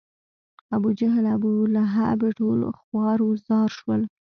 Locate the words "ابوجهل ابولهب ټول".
0.75-2.59